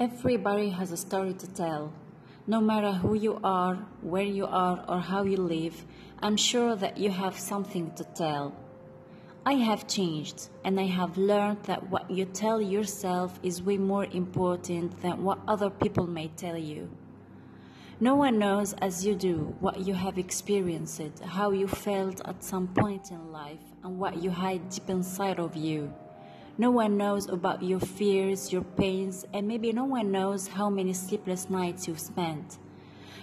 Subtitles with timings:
[0.00, 1.92] Everybody has a story to tell.
[2.48, 5.84] No matter who you are, where you are, or how you live,
[6.20, 8.56] I'm sure that you have something to tell.
[9.46, 14.06] I have changed, and I have learned that what you tell yourself is way more
[14.06, 16.90] important than what other people may tell you.
[18.00, 22.66] No one knows as you do what you have experienced, how you felt at some
[22.66, 25.94] point in life, and what you hide deep inside of you.
[26.56, 30.92] No one knows about your fears, your pains, and maybe no one knows how many
[30.92, 32.58] sleepless nights you've spent.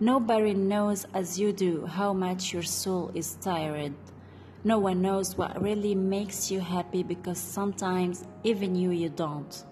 [0.00, 3.94] Nobody knows as you do how much your soul is tired.
[4.64, 9.64] No one knows what really makes you happy because sometimes even you you don't.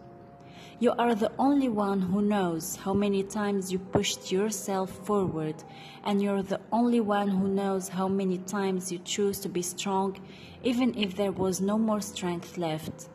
[0.79, 5.57] You are the only one who knows how many times you pushed yourself forward,
[6.05, 10.17] and you're the only one who knows how many times you choose to be strong,
[10.63, 13.09] even if there was no more strength left.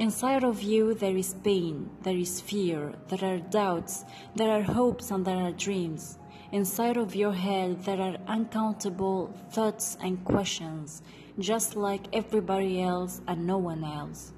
[0.00, 5.10] Inside of you, there is pain, there is fear, there are doubts, there are hopes,
[5.10, 6.16] and there are dreams.
[6.52, 11.02] Inside of your head, there are uncountable thoughts and questions,
[11.38, 14.32] just like everybody else and no one else.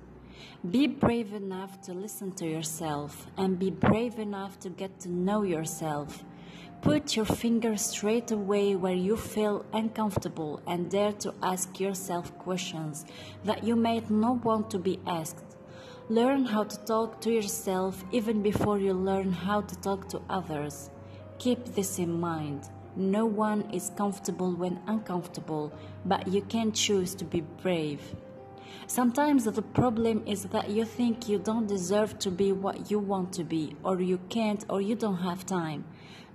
[0.68, 5.44] Be brave enough to listen to yourself and be brave enough to get to know
[5.44, 6.24] yourself.
[6.82, 13.06] Put your finger straight away where you feel uncomfortable and dare to ask yourself questions
[13.44, 15.56] that you might not want to be asked.
[16.08, 20.90] Learn how to talk to yourself even before you learn how to talk to others.
[21.38, 22.68] Keep this in mind.
[22.96, 25.72] No one is comfortable when uncomfortable,
[26.04, 28.02] but you can choose to be brave.
[28.88, 33.32] Sometimes the problem is that you think you don't deserve to be what you want
[33.34, 35.84] to be, or you can't, or you don't have time.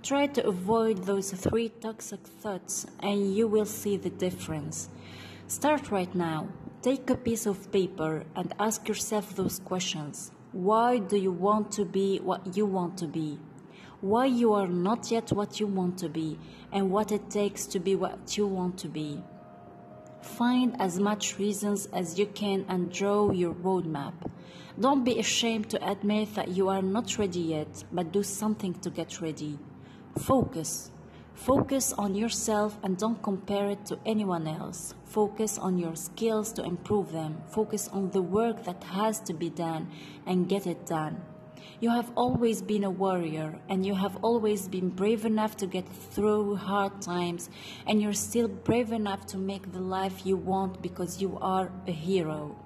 [0.02, 4.88] Try to avoid those three toxic thoughts, and you will see the difference.
[5.48, 6.48] Start right now.
[6.82, 10.30] Take a piece of paper and ask yourself those questions.
[10.52, 13.38] Why do you want to be what you want to be?
[14.00, 16.38] Why you are not yet what you want to be,
[16.72, 19.20] and what it takes to be what you want to be.
[20.22, 24.14] Find as much reasons as you can and draw your roadmap.
[24.78, 28.90] Don't be ashamed to admit that you are not ready yet, but do something to
[28.90, 29.58] get ready.
[30.18, 30.90] Focus.
[31.34, 34.94] Focus on yourself and don't compare it to anyone else.
[35.04, 37.40] Focus on your skills to improve them.
[37.48, 39.88] Focus on the work that has to be done
[40.26, 41.20] and get it done.
[41.80, 45.88] You have always been a warrior and you have always been brave enough to get
[45.88, 47.48] through hard times,
[47.86, 51.92] and you're still brave enough to make the life you want because you are a
[51.92, 52.56] hero.